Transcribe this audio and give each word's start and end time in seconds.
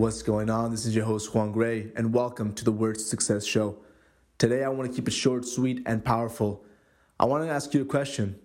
What's 0.00 0.22
going 0.22 0.48
on? 0.48 0.70
This 0.70 0.86
is 0.86 0.96
your 0.96 1.04
host 1.04 1.34
Juan 1.34 1.52
Gray, 1.52 1.92
and 1.94 2.14
welcome 2.14 2.54
to 2.54 2.64
the 2.64 2.72
Word 2.72 2.98
Success 2.98 3.44
Show. 3.44 3.76
Today, 4.38 4.64
I 4.64 4.70
want 4.70 4.88
to 4.88 4.96
keep 4.96 5.06
it 5.06 5.10
short, 5.10 5.44
sweet, 5.44 5.82
and 5.84 6.02
powerful. 6.02 6.64
I 7.18 7.26
want 7.26 7.44
to 7.44 7.50
ask 7.50 7.74
you 7.74 7.82
a 7.82 7.84
question 7.84 8.40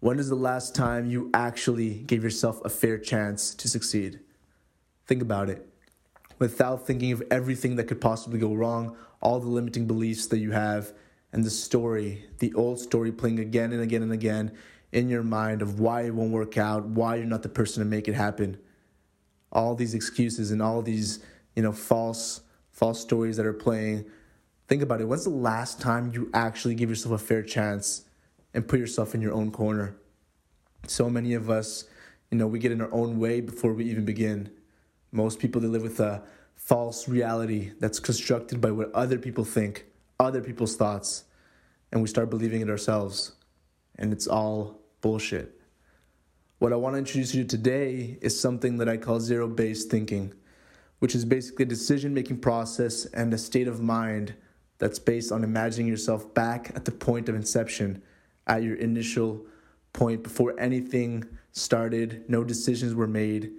When 0.00 0.18
is 0.18 0.30
the 0.30 0.34
last 0.34 0.74
time 0.74 1.10
you 1.10 1.28
actually 1.34 1.96
gave 1.96 2.24
yourself 2.24 2.64
a 2.64 2.70
fair 2.70 2.96
chance 2.96 3.54
to 3.56 3.68
succeed? 3.68 4.20
Think 5.06 5.20
about 5.20 5.50
it. 5.50 5.68
Without 6.38 6.86
thinking 6.86 7.12
of 7.12 7.22
everything 7.30 7.76
that 7.76 7.84
could 7.84 8.00
possibly 8.00 8.38
go 8.38 8.54
wrong, 8.54 8.96
all 9.20 9.40
the 9.40 9.48
limiting 9.48 9.86
beliefs 9.86 10.26
that 10.28 10.38
you 10.38 10.52
have, 10.52 10.94
and 11.34 11.44
the 11.44 11.50
story, 11.50 12.24
the 12.38 12.54
old 12.54 12.80
story 12.80 13.12
playing 13.12 13.40
again 13.40 13.74
and 13.74 13.82
again 13.82 14.02
and 14.02 14.12
again 14.12 14.52
in 14.90 15.10
your 15.10 15.22
mind 15.22 15.60
of 15.60 15.80
why 15.80 16.04
it 16.04 16.14
won't 16.14 16.32
work 16.32 16.56
out, 16.56 16.86
why 16.86 17.16
you're 17.16 17.26
not 17.26 17.42
the 17.42 17.50
person 17.50 17.82
to 17.82 17.86
make 17.86 18.08
it 18.08 18.14
happen 18.14 18.56
all 19.52 19.74
these 19.74 19.94
excuses 19.94 20.50
and 20.50 20.62
all 20.62 20.82
these 20.82 21.20
you 21.54 21.62
know 21.62 21.72
false 21.72 22.40
false 22.70 23.00
stories 23.00 23.36
that 23.36 23.46
are 23.46 23.52
playing. 23.52 24.06
Think 24.66 24.82
about 24.82 25.00
it. 25.00 25.04
When's 25.04 25.24
the 25.24 25.30
last 25.30 25.80
time 25.80 26.12
you 26.14 26.30
actually 26.32 26.74
give 26.74 26.88
yourself 26.88 27.20
a 27.20 27.24
fair 27.24 27.42
chance 27.42 28.04
and 28.54 28.66
put 28.66 28.80
yourself 28.80 29.14
in 29.14 29.20
your 29.20 29.34
own 29.34 29.50
corner? 29.50 29.96
So 30.86 31.10
many 31.10 31.34
of 31.34 31.50
us 31.50 31.84
you 32.30 32.38
know 32.38 32.46
we 32.46 32.58
get 32.58 32.72
in 32.72 32.80
our 32.80 32.92
own 32.92 33.18
way 33.18 33.40
before 33.40 33.74
we 33.74 33.84
even 33.84 34.04
begin. 34.04 34.50
Most 35.12 35.38
people 35.38 35.60
they 35.60 35.68
live 35.68 35.82
with 35.82 36.00
a 36.00 36.22
false 36.54 37.08
reality 37.08 37.72
that's 37.78 38.00
constructed 38.00 38.60
by 38.60 38.70
what 38.70 38.90
other 38.92 39.18
people 39.18 39.44
think 39.44 39.84
other 40.18 40.40
people's 40.40 40.76
thoughts 40.76 41.24
and 41.90 42.00
we 42.00 42.08
start 42.08 42.30
believing 42.30 42.60
it 42.60 42.70
ourselves. 42.70 43.32
And 43.96 44.12
it's 44.12 44.26
all 44.26 44.80
bullshit 45.00 45.60
what 46.62 46.72
I 46.72 46.76
want 46.76 46.94
to 46.94 46.98
introduce 46.98 47.34
you 47.34 47.42
to 47.42 47.48
today 47.48 48.18
is 48.20 48.38
something 48.38 48.78
that 48.78 48.88
I 48.88 48.96
call 48.96 49.18
zero 49.18 49.48
based 49.48 49.90
thinking, 49.90 50.32
which 51.00 51.12
is 51.12 51.24
basically 51.24 51.64
a 51.64 51.66
decision 51.66 52.14
making 52.14 52.38
process 52.38 53.04
and 53.06 53.34
a 53.34 53.38
state 53.38 53.66
of 53.66 53.80
mind 53.80 54.34
that's 54.78 55.00
based 55.00 55.32
on 55.32 55.42
imagining 55.42 55.88
yourself 55.88 56.32
back 56.34 56.70
at 56.76 56.84
the 56.84 56.92
point 56.92 57.28
of 57.28 57.34
inception, 57.34 58.00
at 58.46 58.62
your 58.62 58.76
initial 58.76 59.44
point 59.92 60.22
before 60.22 60.54
anything 60.56 61.26
started, 61.50 62.22
no 62.28 62.44
decisions 62.44 62.94
were 62.94 63.08
made, 63.08 63.50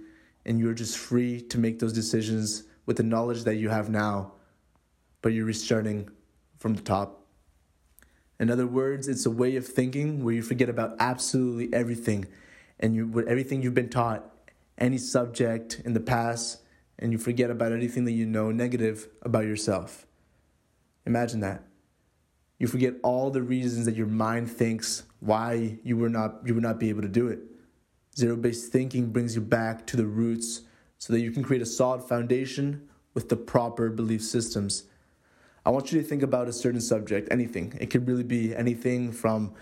and 0.46 0.58
you're 0.58 0.72
just 0.72 0.96
free 0.96 1.42
to 1.42 1.58
make 1.58 1.80
those 1.80 1.92
decisions 1.92 2.62
with 2.86 2.96
the 2.96 3.02
knowledge 3.02 3.44
that 3.44 3.56
you 3.56 3.68
have 3.68 3.90
now, 3.90 4.32
but 5.20 5.34
you're 5.34 5.44
restarting 5.44 6.08
from 6.56 6.72
the 6.72 6.80
top. 6.80 7.26
In 8.40 8.48
other 8.48 8.66
words, 8.66 9.08
it's 9.08 9.26
a 9.26 9.30
way 9.30 9.56
of 9.56 9.66
thinking 9.66 10.24
where 10.24 10.34
you 10.34 10.42
forget 10.42 10.70
about 10.70 10.96
absolutely 10.98 11.70
everything 11.74 12.26
and 12.84 12.94
you 12.94 13.06
with 13.06 13.26
everything 13.26 13.62
you've 13.62 13.72
been 13.72 13.88
taught, 13.88 14.30
any 14.76 14.98
subject 14.98 15.80
in 15.86 15.94
the 15.94 16.00
past, 16.00 16.60
and 16.98 17.12
you 17.12 17.16
forget 17.16 17.50
about 17.50 17.72
anything 17.72 18.04
that 18.04 18.12
you 18.12 18.26
know 18.26 18.50
negative 18.52 19.08
about 19.22 19.46
yourself. 19.46 20.06
Imagine 21.06 21.40
that. 21.40 21.62
You 22.58 22.66
forget 22.66 22.96
all 23.02 23.30
the 23.30 23.40
reasons 23.40 23.86
that 23.86 23.96
your 23.96 24.06
mind 24.06 24.50
thinks 24.50 25.04
why 25.20 25.78
you 25.82 25.96
were 25.96 26.10
not 26.10 26.42
you 26.44 26.52
would 26.52 26.62
not 26.62 26.78
be 26.78 26.90
able 26.90 27.00
to 27.00 27.08
do 27.08 27.26
it. 27.28 27.38
Zero-based 28.18 28.70
thinking 28.70 29.10
brings 29.10 29.34
you 29.34 29.40
back 29.40 29.86
to 29.86 29.96
the 29.96 30.06
roots 30.06 30.60
so 30.98 31.14
that 31.14 31.20
you 31.20 31.30
can 31.30 31.42
create 31.42 31.62
a 31.62 31.66
solid 31.66 32.02
foundation 32.02 32.86
with 33.14 33.30
the 33.30 33.36
proper 33.36 33.88
belief 33.88 34.22
systems. 34.22 34.84
I 35.64 35.70
want 35.70 35.90
you 35.90 36.02
to 36.02 36.06
think 36.06 36.22
about 36.22 36.48
a 36.48 36.52
certain 36.52 36.82
subject, 36.82 37.28
anything. 37.30 37.78
It 37.80 37.86
could 37.86 38.06
really 38.06 38.24
be 38.24 38.54
anything 38.54 39.10
from 39.10 39.54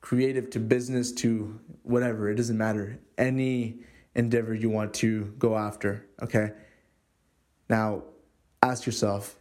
creative 0.00 0.50
to 0.50 0.58
business 0.58 1.12
to 1.12 1.60
whatever, 1.82 2.30
it 2.30 2.36
doesn't 2.36 2.58
matter. 2.58 2.98
Any 3.18 3.80
endeavor 4.14 4.54
you 4.54 4.70
want 4.70 4.94
to 4.94 5.34
go 5.38 5.56
after, 5.56 6.06
okay? 6.22 6.52
Now, 7.68 8.02
ask 8.62 8.86
yourself 8.86 9.36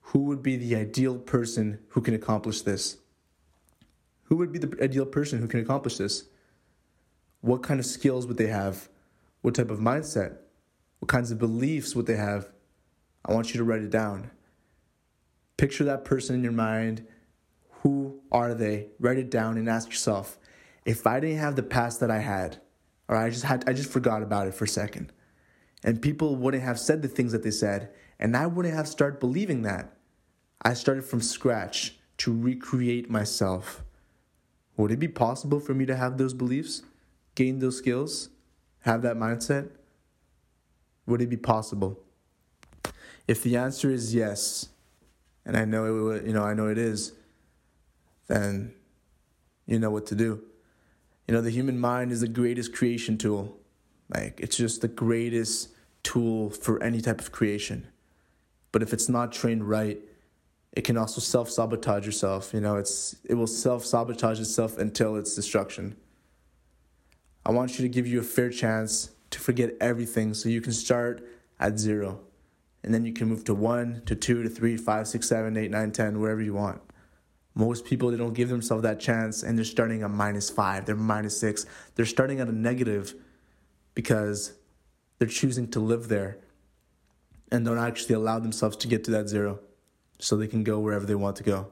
who 0.00 0.20
would 0.20 0.42
be 0.42 0.56
the 0.56 0.74
ideal 0.74 1.18
person 1.18 1.80
who 1.88 2.00
can 2.00 2.14
accomplish 2.14 2.62
this? 2.62 2.96
Who 4.24 4.36
would 4.36 4.52
be 4.52 4.58
the 4.58 4.82
ideal 4.82 5.04
person 5.04 5.38
who 5.38 5.48
can 5.48 5.60
accomplish 5.60 5.98
this? 5.98 6.24
What 7.40 7.62
kind 7.62 7.78
of 7.78 7.86
skills 7.86 8.26
would 8.26 8.38
they 8.38 8.46
have? 8.46 8.88
What 9.42 9.54
type 9.54 9.70
of 9.70 9.80
mindset? 9.80 10.38
What 10.98 11.08
kinds 11.08 11.30
of 11.30 11.38
beliefs 11.38 11.94
would 11.94 12.06
they 12.06 12.16
have? 12.16 12.48
I 13.24 13.32
want 13.34 13.52
you 13.52 13.58
to 13.58 13.64
write 13.64 13.82
it 13.82 13.90
down. 13.90 14.30
Picture 15.58 15.84
that 15.84 16.04
person 16.04 16.34
in 16.36 16.42
your 16.42 16.52
mind 16.52 17.06
who 17.88 18.20
are 18.30 18.52
they? 18.52 18.88
Write 19.00 19.16
it 19.16 19.30
down 19.30 19.56
and 19.56 19.68
ask 19.68 19.88
yourself, 19.88 20.38
if 20.84 21.06
I 21.06 21.20
didn't 21.20 21.38
have 21.38 21.56
the 21.56 21.62
past 21.62 22.00
that 22.00 22.10
I 22.10 22.18
had, 22.18 22.58
or 23.08 23.16
I 23.16 23.30
just 23.30 23.44
had 23.44 23.66
I 23.66 23.72
just 23.72 23.90
forgot 23.90 24.22
about 24.22 24.46
it 24.46 24.54
for 24.54 24.64
a 24.64 24.68
second. 24.68 25.10
And 25.82 26.02
people 26.02 26.36
wouldn't 26.36 26.62
have 26.62 26.78
said 26.78 27.00
the 27.00 27.08
things 27.08 27.32
that 27.32 27.42
they 27.42 27.50
said, 27.50 27.90
and 28.18 28.36
I 28.36 28.46
wouldn't 28.46 28.74
have 28.74 28.88
started 28.88 29.20
believing 29.20 29.62
that. 29.62 29.96
I 30.60 30.74
started 30.74 31.04
from 31.04 31.22
scratch 31.22 31.96
to 32.18 32.38
recreate 32.38 33.08
myself. 33.08 33.84
Would 34.76 34.90
it 34.90 34.98
be 34.98 35.08
possible 35.08 35.60
for 35.60 35.72
me 35.72 35.86
to 35.86 35.96
have 35.96 36.18
those 36.18 36.34
beliefs, 36.34 36.82
gain 37.36 37.60
those 37.60 37.78
skills, 37.78 38.28
have 38.80 39.02
that 39.02 39.16
mindset? 39.16 39.70
Would 41.06 41.22
it 41.22 41.30
be 41.30 41.36
possible? 41.36 42.00
If 43.26 43.42
the 43.42 43.56
answer 43.56 43.90
is 43.90 44.14
yes, 44.14 44.68
and 45.46 45.56
I 45.56 45.64
know 45.64 46.10
it 46.10 46.26
you 46.26 46.32
know, 46.32 46.42
I 46.42 46.54
know 46.54 46.68
it 46.68 46.78
is, 46.78 47.12
then 48.28 48.74
you 49.66 49.78
know 49.78 49.90
what 49.90 50.06
to 50.06 50.14
do. 50.14 50.42
You 51.26 51.34
know, 51.34 51.40
the 51.40 51.50
human 51.50 51.78
mind 51.78 52.12
is 52.12 52.20
the 52.20 52.28
greatest 52.28 52.72
creation 52.72 53.18
tool. 53.18 53.58
Like, 54.08 54.40
it's 54.40 54.56
just 54.56 54.80
the 54.80 54.88
greatest 54.88 55.70
tool 56.02 56.50
for 56.50 56.82
any 56.82 57.00
type 57.00 57.20
of 57.20 57.32
creation. 57.32 57.86
But 58.72 58.82
if 58.82 58.92
it's 58.92 59.08
not 59.08 59.32
trained 59.32 59.68
right, 59.68 59.98
it 60.72 60.82
can 60.82 60.96
also 60.96 61.20
self 61.20 61.50
sabotage 61.50 62.06
yourself. 62.06 62.54
You 62.54 62.60
know, 62.60 62.76
it's 62.76 63.16
it 63.24 63.34
will 63.34 63.46
self 63.46 63.84
sabotage 63.84 64.40
itself 64.40 64.78
until 64.78 65.16
its 65.16 65.34
destruction. 65.34 65.96
I 67.44 67.50
want 67.50 67.78
you 67.78 67.82
to 67.82 67.88
give 67.88 68.06
you 68.06 68.20
a 68.20 68.22
fair 68.22 68.50
chance 68.50 69.10
to 69.30 69.40
forget 69.40 69.74
everything 69.80 70.34
so 70.34 70.48
you 70.48 70.60
can 70.60 70.72
start 70.72 71.26
at 71.58 71.78
zero. 71.78 72.20
And 72.82 72.94
then 72.94 73.04
you 73.04 73.12
can 73.12 73.28
move 73.28 73.44
to 73.44 73.54
one, 73.54 74.02
to 74.06 74.14
two, 74.14 74.42
to 74.42 74.48
three, 74.48 74.76
five, 74.76 75.08
six, 75.08 75.28
seven, 75.28 75.56
eight, 75.56 75.70
nine, 75.70 75.90
ten, 75.90 76.20
wherever 76.20 76.40
you 76.40 76.54
want. 76.54 76.80
Most 77.58 77.84
people, 77.84 78.12
they 78.12 78.16
don't 78.16 78.34
give 78.34 78.48
themselves 78.48 78.84
that 78.84 79.00
chance 79.00 79.42
and 79.42 79.58
they're 79.58 79.64
starting 79.64 80.04
at 80.04 80.10
minus 80.12 80.48
five, 80.48 80.86
they're 80.86 80.94
minus 80.94 81.40
six. 81.40 81.66
They're 81.96 82.06
starting 82.06 82.38
at 82.38 82.46
a 82.46 82.52
negative 82.52 83.14
because 83.94 84.52
they're 85.18 85.26
choosing 85.26 85.66
to 85.72 85.80
live 85.80 86.06
there 86.06 86.38
and 87.50 87.64
don't 87.64 87.78
actually 87.78 88.14
allow 88.14 88.38
themselves 88.38 88.76
to 88.76 88.86
get 88.86 89.02
to 89.04 89.10
that 89.10 89.28
zero 89.28 89.58
so 90.20 90.36
they 90.36 90.46
can 90.46 90.62
go 90.62 90.78
wherever 90.78 91.04
they 91.04 91.16
want 91.16 91.34
to 91.38 91.42
go. 91.42 91.66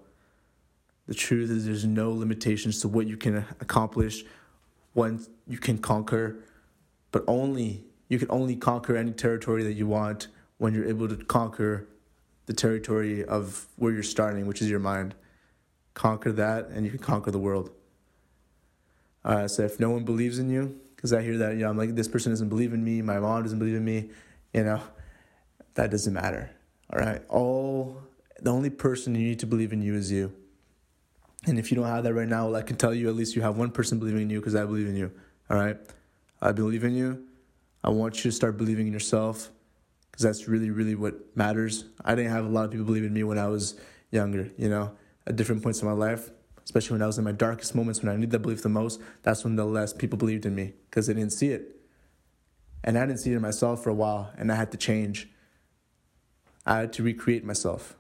The 1.07 1.15
truth 1.15 1.51
is, 1.53 1.67
there's 1.67 1.85
no 1.85 2.11
limitations 2.11 2.81
to 2.81 2.89
what 2.89 3.07
you 3.07 3.17
can 3.17 3.45
accomplish, 3.61 4.25
when 4.93 5.25
you 5.47 5.59
can 5.59 5.79
conquer, 5.79 6.39
but 7.13 7.23
only 7.29 7.85
you 8.09 8.19
can 8.19 8.29
only 8.29 8.57
conquer 8.57 8.97
any 8.97 9.13
territory 9.13 9.63
that 9.63 9.75
you 9.75 9.87
want 9.87 10.27
when 10.59 10.75
you're 10.75 10.89
able 10.89 11.07
to 11.07 11.17
conquer 11.17 11.87
the 12.47 12.53
territory 12.53 13.25
of 13.25 13.69
where 13.77 13.93
you're 13.93 14.03
starting, 14.03 14.49
which 14.49 14.61
is 14.61 14.69
your 14.69 14.81
mind 14.81 15.15
conquer 15.97 16.31
that 16.31 16.69
and 16.69 16.84
you 16.84 16.91
can 16.91 17.01
conquer 17.01 17.33
the 17.33 17.39
world. 17.39 17.71
Uh, 19.25 19.49
so 19.49 19.65
if 19.65 19.81
no 19.81 19.91
one 19.91 20.05
believes 20.05 20.39
in 20.39 20.49
you, 20.49 20.79
because 20.95 21.12
I 21.12 21.23
hear 21.23 21.39
that, 21.39 21.55
you 21.55 21.61
know, 21.61 21.71
I'm 21.71 21.77
like, 21.77 21.95
this 21.97 22.07
person 22.07 22.31
doesn't 22.31 22.51
believe 22.51 22.73
in 22.73 22.84
me, 22.84 23.03
my 23.03 23.19
mom 23.19 23.43
doesn't 23.43 23.59
believe 23.59 23.75
in 23.75 23.84
me, 23.84 24.11
you 24.53 24.62
know, 24.62 24.81
that 25.75 25.91
doesn't 25.91 26.12
matter. 26.12 26.51
All 26.93 27.01
right. 27.01 27.23
All 27.29 28.01
the 28.41 28.53
only 28.53 28.71
person 28.71 29.15
you 29.15 29.27
need 29.27 29.41
to 29.41 29.47
believe 29.47 29.73
in 29.73 29.83
you 29.83 29.95
is 29.95 30.12
you. 30.12 30.33
And 31.47 31.59
if 31.59 31.71
you 31.71 31.77
don't 31.77 31.87
have 31.87 32.05
that 32.05 32.15
right 32.15 32.28
now, 32.28 32.47
well, 32.47 32.57
I 32.57 32.63
can 32.63 32.77
tell 32.77 32.95
you 32.95 33.09
at 33.09 33.16
least 33.16 33.34
you 33.34 33.43
have 33.43 33.57
one 33.57 33.71
person 33.71 33.98
believing 33.98 34.22
in 34.22 34.31
you 34.31 34.39
because 34.39 34.54
I 34.54 34.65
believe 34.65 34.87
in 34.87 34.97
you. 34.97 35.10
All 35.51 35.57
right. 35.57 35.78
I 36.43 36.53
believe 36.53 36.84
in 36.84 36.95
you. 36.95 37.25
I 37.83 37.91
want 37.91 38.16
you 38.16 38.31
to 38.31 38.33
start 38.33 38.59
believing 38.59 38.87
in 38.87 38.93
yourself 38.93 39.51
because 40.10 40.25
that's 40.25 40.47
really, 40.47 40.71
really 40.71 40.95
what 40.95 41.37
matters. 41.37 41.87
I 42.04 42.15
didn't 42.15 42.33
have 42.33 42.45
a 42.45 42.48
lot 42.48 42.66
of 42.66 42.71
people 42.71 42.87
believe 42.87 43.04
in 43.04 43.15
me 43.15 43.22
when 43.25 43.39
I 43.39 43.48
was 43.48 43.81
younger, 44.10 44.51
you 44.59 44.69
know 44.69 44.93
at 45.27 45.37
different 45.37 45.63
points 45.63 45.83
in 45.83 45.89
my 45.89 45.95
life, 45.95 46.31
especially 46.65 46.95
when 46.95 47.03
I 47.03 47.07
was 47.07 47.19
in 47.19 47.25
my 47.25 47.33
darkest 47.33 47.75
moments 47.75 48.03
when 48.03 48.13
I 48.13 48.17
needed 48.17 48.33
that 48.33 48.41
belief 48.41 48.63
the 48.63 48.69
most, 48.69 49.01
that's 49.23 49.45
when 49.45 49.57
the 49.57 49.65
less 49.65 49.93
people 49.93 50.19
believed 50.19 50.47
in 50.47 50.55
me 50.55 50.75
because 50.89 51.07
they 51.07 51.15
didn't 51.15 51.33
see 51.33 51.49
it. 51.49 51.77
And 52.84 52.97
I 52.99 53.07
didn't 53.07 53.21
see 53.21 53.33
it 53.33 53.37
in 53.37 53.43
myself 53.43 53.83
for 53.83 53.91
a 53.91 53.95
while, 53.95 54.33
and 54.37 54.53
I 54.53 54.55
had 54.55 54.71
to 54.73 54.78
change. 54.78 55.28
I 56.65 56.78
had 56.78 56.93
to 56.95 57.03
recreate 57.03 57.45
myself. 57.45 57.97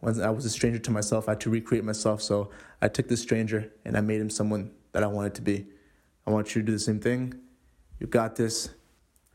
When 0.00 0.20
I 0.20 0.30
was 0.30 0.44
a 0.44 0.50
stranger 0.50 0.78
to 0.78 0.90
myself, 0.90 1.28
I 1.28 1.32
had 1.32 1.40
to 1.40 1.50
recreate 1.50 1.84
myself. 1.84 2.22
So 2.22 2.50
I 2.80 2.88
took 2.88 3.08
this 3.08 3.20
stranger 3.20 3.72
and 3.84 3.96
I 3.96 4.00
made 4.00 4.20
him 4.20 4.30
someone 4.30 4.70
that 4.92 5.02
I 5.02 5.08
wanted 5.08 5.34
to 5.34 5.42
be. 5.42 5.66
I 6.26 6.30
want 6.30 6.54
you 6.54 6.62
to 6.62 6.66
do 6.66 6.72
the 6.72 6.78
same 6.78 7.00
thing. 7.00 7.34
You 7.98 8.06
got 8.06 8.36
this. 8.36 8.70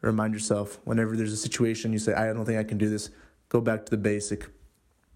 Remind 0.01 0.33
yourself 0.33 0.79
whenever 0.85 1.17
there's 1.17 1.33
a 1.33 1.37
situation 1.37 1.91
you 1.91 1.99
say, 1.99 2.13
I 2.13 2.31
don't 2.33 2.45
think 2.45 2.59
I 2.59 2.63
can 2.63 2.77
do 2.77 2.89
this, 2.89 3.09
go 3.49 3.61
back 3.61 3.85
to 3.85 3.89
the 3.89 3.97
basic, 3.97 4.45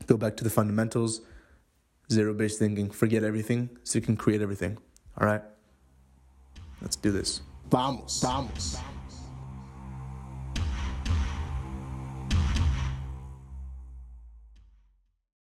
go 0.05 0.17
back 0.17 0.37
to 0.37 0.43
the 0.43 0.49
fundamentals 0.49 1.21
zero 2.11 2.33
based 2.33 2.59
thinking. 2.59 2.89
Forget 2.89 3.23
everything 3.23 3.69
so 3.83 3.99
you 3.99 4.05
can 4.05 4.17
create 4.17 4.41
everything. 4.41 4.77
All 5.19 5.27
right? 5.27 5.41
Let's 6.81 6.95
do 6.95 7.11
this. 7.11 7.41
Vamos, 7.69 8.21
vamos. 8.21 8.77